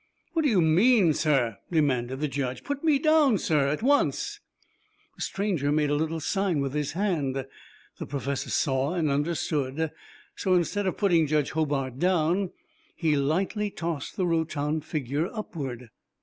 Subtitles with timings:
[0.33, 2.63] "What do you mean, sir?" demanded the Judge.
[2.63, 4.39] "Put me down, sir, at once."
[5.15, 7.45] The stranger made a little sign with his hand.
[7.99, 9.91] The Professor saw and understood,
[10.35, 12.49] so instead of putting Judge Hobart down,
[12.95, 15.91] he lightly tossed the rotund figure upward.